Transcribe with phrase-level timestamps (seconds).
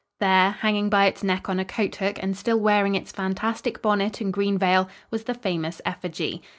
[0.19, 4.19] "]There, hanging by its neck on a coat hook and still wearing its fantastic bonnet
[4.19, 6.41] and green veil, was the famous effigy.